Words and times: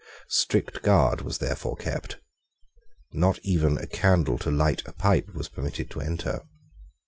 Strict 0.29 0.81
guard 0.81 1.21
was 1.21 1.37
therefore 1.37 1.75
kept. 1.75 2.17
Not 3.13 3.37
even 3.43 3.77
a 3.77 3.85
candle 3.85 4.39
to 4.39 4.49
light 4.49 4.81
a 4.87 4.93
pipe 4.93 5.31
was 5.35 5.47
permitted 5.47 5.91
to 5.91 6.01
enter. 6.01 6.41